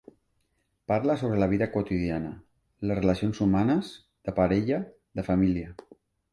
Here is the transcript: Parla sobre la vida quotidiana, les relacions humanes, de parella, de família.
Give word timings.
Parla 0.91 1.15
sobre 1.23 1.41
la 1.43 1.47
vida 1.51 1.67
quotidiana, 1.75 2.31
les 2.91 2.99
relacions 3.01 3.45
humanes, 3.47 3.93
de 4.29 4.37
parella, 4.43 4.83
de 5.21 5.31
família. 5.33 5.79